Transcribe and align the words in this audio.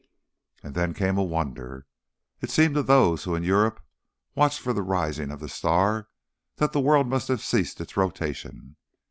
And 0.63 0.73
then 0.73 0.95
came 0.95 1.19
a 1.19 1.23
wonder. 1.23 1.85
It 2.41 2.49
seemed 2.49 2.73
to 2.73 2.81
those 2.81 3.23
who 3.25 3.35
in 3.35 3.43
Europe 3.43 3.85
watched 4.33 4.59
for 4.59 4.73
the 4.73 4.81
rising 4.81 5.29
of 5.29 5.39
the 5.39 5.47
star 5.47 6.07
that 6.55 6.71
the 6.73 6.81
world 6.81 7.05
must 7.07 7.27
have 7.27 7.41
ceased 7.43 7.79
its 7.79 7.95
rotation. 7.95 8.77